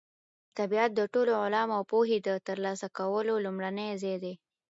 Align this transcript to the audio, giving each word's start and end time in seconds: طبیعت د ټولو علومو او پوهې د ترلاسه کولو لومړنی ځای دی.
طبیعت 0.57 0.91
د 0.95 1.01
ټولو 1.13 1.31
علومو 1.43 1.73
او 1.77 1.83
پوهې 1.91 2.17
د 2.27 2.29
ترلاسه 2.47 2.87
کولو 2.97 3.33
لومړنی 3.45 3.87
ځای 4.01 4.17
دی. 4.23 4.33